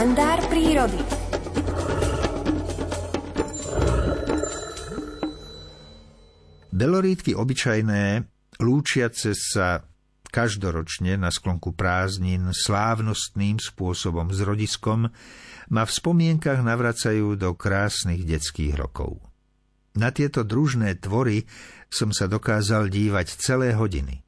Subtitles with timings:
[0.00, 0.96] kalendár prírody.
[6.72, 8.24] Belorítky obyčajné,
[8.64, 9.84] lúčiace sa
[10.24, 15.12] každoročne na sklonku prázdnin slávnostným spôsobom s rodiskom,
[15.68, 19.20] ma v spomienkach navracajú do krásnych detských rokov.
[20.00, 21.44] Na tieto družné tvory
[21.92, 24.24] som sa dokázal dívať celé hodiny.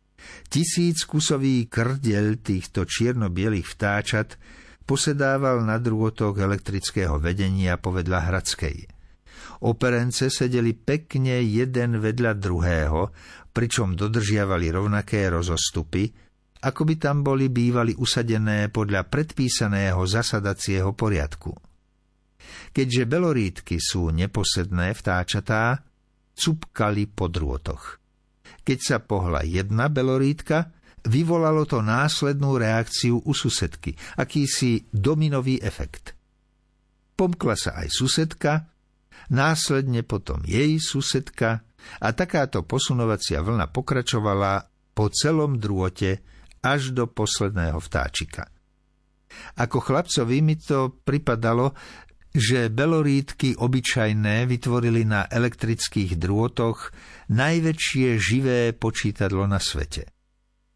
[0.52, 4.36] Tisíc kusový krdeľ týchto čierno-bielých vtáčat
[4.92, 8.76] posedával na drôtoch elektrického vedenia povedľa Hradskej.
[9.64, 13.08] Operence sedeli pekne jeden vedľa druhého,
[13.56, 16.12] pričom dodržiavali rovnaké rozostupy,
[16.60, 21.56] ako by tam boli bývali usadené podľa predpísaného zasadacieho poriadku.
[22.76, 25.88] Keďže belorítky sú neposedné vtáčatá,
[26.36, 27.96] cupkali po drôtoch.
[28.60, 36.14] Keď sa pohla jedna belorítka, vyvolalo to následnú reakciu u susedky, akýsi dominový efekt.
[37.18, 38.52] Pomkla sa aj susedka,
[39.30, 41.62] následne potom jej susedka
[41.98, 46.22] a takáto posunovacia vlna pokračovala po celom drôte
[46.62, 48.46] až do posledného vtáčika.
[49.58, 51.72] Ako chlapcovi mi to pripadalo,
[52.32, 56.92] že belorítky obyčajné vytvorili na elektrických drôtoch
[57.28, 60.11] najväčšie živé počítadlo na svete.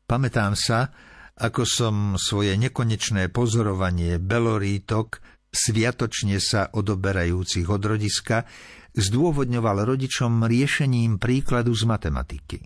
[0.07, 0.95] Pamätám sa,
[1.35, 5.19] ako som svoje nekonečné pozorovanie belorítok,
[5.51, 8.47] sviatočne sa odoberajúcich od rodiska,
[8.95, 12.59] zdôvodňoval rodičom riešením príkladu z matematiky.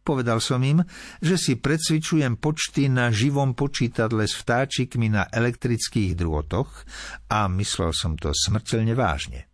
[0.00, 0.80] Povedal som im,
[1.20, 6.88] že si predsvičujem počty na živom počítadle s vtáčikmi na elektrických drôtoch
[7.28, 9.52] a myslel som to smrteľne vážne.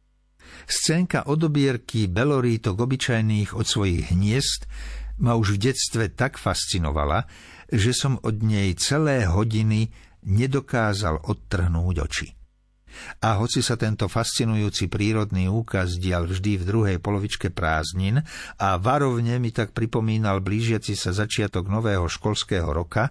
[0.71, 4.71] Scénka odobierky belorítok obyčajných od svojich hniezd
[5.21, 7.27] ma už v detstve tak fascinovala,
[7.71, 9.91] že som od nej celé hodiny
[10.25, 12.29] nedokázal odtrhnúť oči.
[13.27, 18.23] A hoci sa tento fascinujúci prírodný úkaz dial vždy v druhej polovičke prázdnin
[18.55, 23.11] a varovne mi tak pripomínal blížiaci sa začiatok nového školského roka,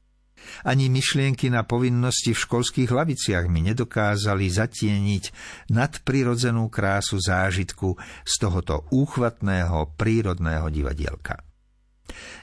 [0.67, 5.23] ani myšlienky na povinnosti v školských laviciach mi nedokázali zatieniť
[5.71, 7.95] nadprirodzenú krásu zážitku
[8.27, 11.52] z tohoto úchvatného prírodného divadielka.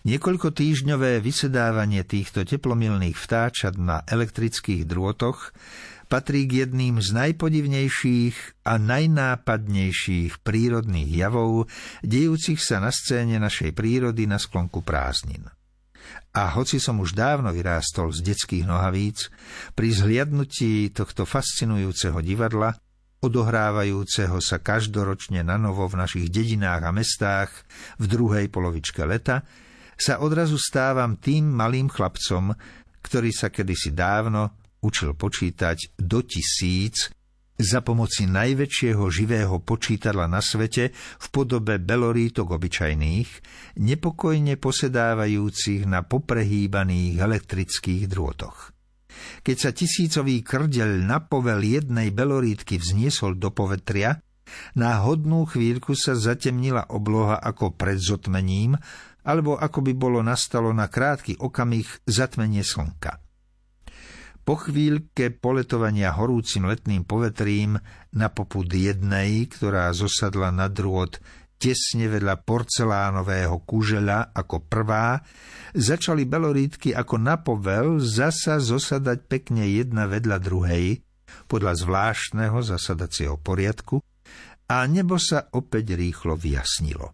[0.08, 5.53] Niekoľko týždňové vysedávanie týchto teplomilných vtáčat na elektrických drôtoch
[6.10, 11.70] patrí k jedným z najpodivnejších a najnápadnejších prírodných javov,
[12.03, 15.47] dejúcich sa na scéne našej prírody na sklonku prázdnin.
[16.34, 19.31] A hoci som už dávno vyrástol z detských nohavíc,
[19.78, 22.75] pri zhliadnutí tohto fascinujúceho divadla,
[23.20, 27.53] odohrávajúceho sa každoročne na novo v našich dedinách a mestách
[28.00, 29.44] v druhej polovičke leta,
[30.00, 32.56] sa odrazu stávam tým malým chlapcom,
[33.04, 37.12] ktorý sa kedysi dávno učil počítať do tisíc
[37.60, 43.31] za pomoci najväčšieho živého počítadla na svete v podobe belorítok obyčajných,
[43.76, 48.80] nepokojne posedávajúcich na poprehýbaných elektrických drôtoch.
[49.43, 54.22] Keď sa tisícový krdeľ na povel jednej belorítky vzniesol do povetria,
[54.75, 58.75] na hodnú chvíľku sa zatemnila obloha ako pred zotmením,
[59.22, 63.20] alebo ako by bolo nastalo na krátky okamih zatmenie slnka.
[64.41, 67.78] Po chvíľke poletovania horúcim letným povetrím
[68.16, 71.12] na popud jednej, ktorá zosadla na drôt
[71.60, 75.21] tesne vedľa porcelánového kužeľa ako prvá,
[75.76, 81.04] začali belorítky ako na povel zasa zosadať pekne jedna vedľa druhej,
[81.44, 84.00] podľa zvláštneho zasadacieho poriadku,
[84.72, 87.12] a nebo sa opäť rýchlo vyjasnilo.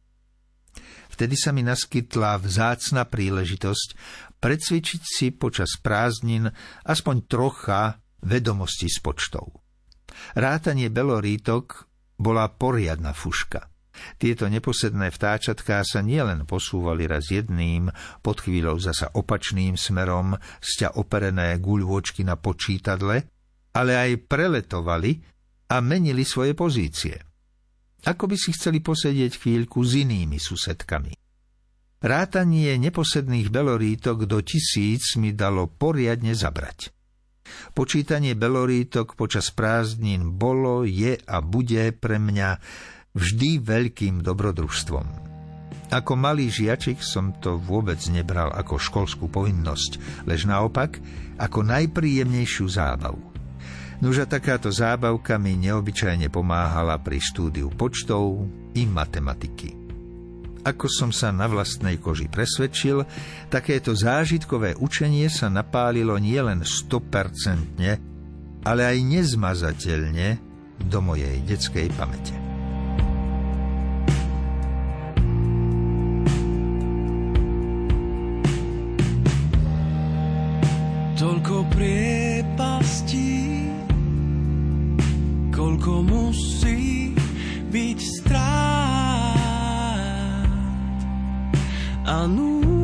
[1.10, 3.88] Vtedy sa mi naskytla vzácna príležitosť
[4.36, 6.44] predsvičiť si počas prázdnin
[6.84, 9.48] aspoň trocha vedomosti s počtou.
[10.36, 11.88] Rátanie belorítok
[12.20, 13.75] bola poriadna fuška.
[14.16, 17.90] Tieto neposedné vtáčatká sa nielen posúvali raz jedným,
[18.20, 23.26] pod chvíľou zasa opačným smerom, sťa operené guľôčky na počítadle,
[23.76, 25.20] ale aj preletovali
[25.72, 27.26] a menili svoje pozície
[28.06, 31.18] ako by si chceli posedieť chvíľku s inými susedkami.
[32.06, 36.94] Rátanie neposedných belorítok do tisíc mi dalo poriadne zabrať.
[37.74, 42.58] Počítanie belorítok počas prázdnin bolo, je a bude pre mňa
[43.16, 45.24] vždy veľkým dobrodružstvom.
[45.86, 50.98] Ako malý žiačik som to vôbec nebral ako školskú povinnosť, lež naopak
[51.40, 53.22] ako najpríjemnejšiu zábavu.
[53.96, 58.44] Nože takáto zábavka mi neobyčajne pomáhala pri štúdiu počtov
[58.76, 59.86] i matematiky.
[60.66, 63.06] Ako som sa na vlastnej koži presvedčil,
[63.46, 70.28] takéto zážitkové učenie sa napálilo nielen 100%, ale aj nezmazateľne
[70.90, 72.45] do mojej detskej pamäte.
[81.16, 83.72] Toľko priepastí,
[85.48, 87.16] koľko musí
[87.72, 88.44] byť strát
[92.04, 92.75] a nú.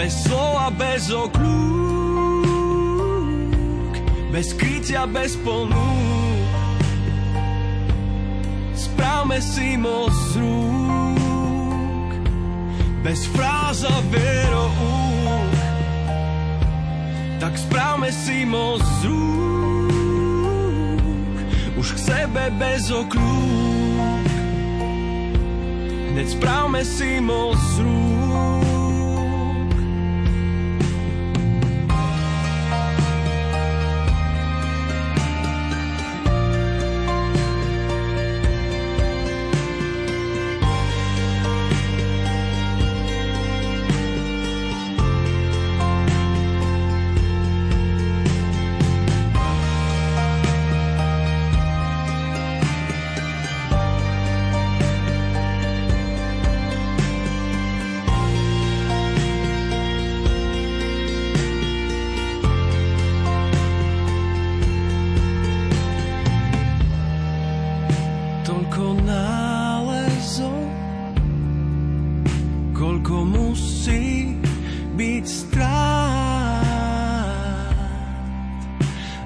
[0.00, 1.52] Bez slova, bez okľúk
[4.32, 5.76] Bez krytia, bez ponúk.
[8.72, 12.16] Správme si mo z rúk
[13.04, 15.52] Bez fráz a veroúk
[17.36, 20.24] Tak správme si mo z rúk
[21.76, 23.60] Už k sebe bez okľúk
[26.10, 28.09] hneď správme si moc rúk.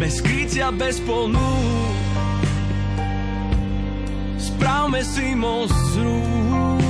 [0.00, 1.92] bez krytia, bez ponúk.
[4.40, 5.68] Správme si moc
[6.00, 6.80] rúk,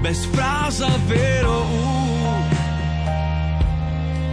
[0.00, 2.48] bez fráz a vieroúk.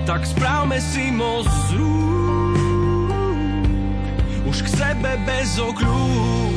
[0.07, 2.55] Tak správme si moc rúk,
[4.47, 6.55] už k sebe bez okľúk.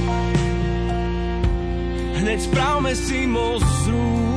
[2.22, 4.35] Hneď správme si most rúk.